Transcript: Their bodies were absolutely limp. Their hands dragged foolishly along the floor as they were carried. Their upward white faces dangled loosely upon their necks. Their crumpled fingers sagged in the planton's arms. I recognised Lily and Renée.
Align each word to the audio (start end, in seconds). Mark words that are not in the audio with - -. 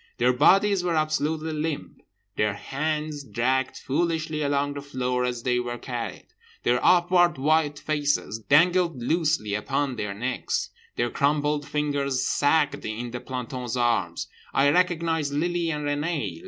Their 0.17 0.33
bodies 0.33 0.83
were 0.83 0.95
absolutely 0.95 1.53
limp. 1.53 2.01
Their 2.35 2.55
hands 2.55 3.23
dragged 3.23 3.77
foolishly 3.77 4.41
along 4.41 4.73
the 4.73 4.81
floor 4.81 5.25
as 5.25 5.43
they 5.43 5.59
were 5.59 5.77
carried. 5.77 6.25
Their 6.63 6.83
upward 6.83 7.37
white 7.37 7.77
faces 7.77 8.39
dangled 8.39 8.99
loosely 8.99 9.53
upon 9.53 9.97
their 9.97 10.15
necks. 10.15 10.71
Their 10.95 11.11
crumpled 11.11 11.67
fingers 11.67 12.25
sagged 12.25 12.83
in 12.83 13.11
the 13.11 13.19
planton's 13.19 13.77
arms. 13.77 14.27
I 14.55 14.71
recognised 14.71 15.33
Lily 15.33 15.69
and 15.69 15.85
Renée. 15.85 16.39